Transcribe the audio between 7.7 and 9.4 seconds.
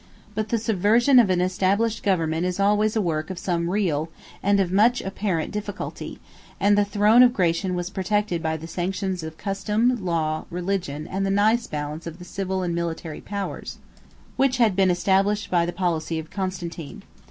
was protected by the sanctions of